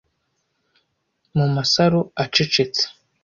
[1.37, 2.83] mu masaro acecetse